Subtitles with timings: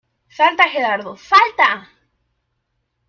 [0.37, 1.69] Salta, Gerardo, ¡salta!